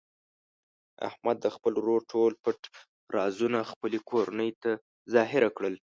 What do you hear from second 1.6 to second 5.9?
ورور ټول پټ رازونه خپلې کورنۍ ته ظاهره کړل.